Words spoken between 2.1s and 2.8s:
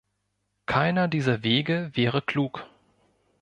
klug.